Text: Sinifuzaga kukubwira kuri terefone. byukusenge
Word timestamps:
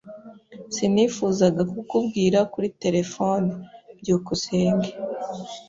Sinifuzaga 0.75 1.61
kukubwira 1.71 2.39
kuri 2.53 2.67
terefone. 2.81 3.49
byukusenge 3.99 4.89